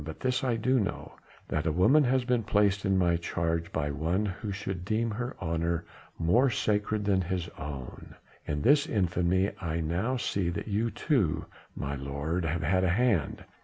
But 0.03 0.19
this 0.21 0.43
I 0.43 0.55
do 0.55 0.79
know 0.79 1.11
that 1.49 1.67
a 1.67 1.71
woman 1.71 2.03
has 2.05 2.25
been 2.25 2.41
placed 2.41 2.85
in 2.85 2.97
my 2.97 3.17
charge 3.17 3.71
by 3.71 3.91
one 3.91 4.25
who 4.25 4.51
should 4.51 4.83
deem 4.83 5.11
her 5.11 5.37
honour 5.39 5.85
more 6.17 6.49
sacred 6.49 7.05
than 7.05 7.21
his 7.21 7.49
own; 7.49 8.15
in 8.47 8.63
this 8.63 8.87
infamy 8.87 9.51
I 9.61 9.79
now 9.79 10.17
see 10.17 10.49
that 10.49 10.67
you 10.67 10.89
too, 10.89 11.45
my 11.75 11.93
lord, 11.93 12.45
have 12.45 12.63
had 12.63 12.83
a 12.83 12.89
hand. 12.89 13.45